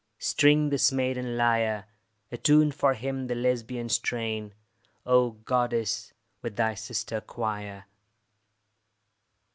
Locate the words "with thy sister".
6.41-7.21